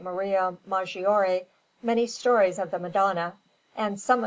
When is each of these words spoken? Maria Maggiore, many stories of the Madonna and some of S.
Maria 0.03 0.57
Maggiore, 0.65 1.45
many 1.83 2.07
stories 2.07 2.57
of 2.57 2.71
the 2.71 2.79
Madonna 2.79 3.37
and 3.77 3.99
some 3.99 4.17
of 4.17 4.19
S. 4.19 4.19